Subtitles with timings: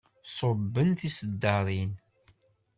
[0.37, 1.91] Ṣubben tiseddaṛin.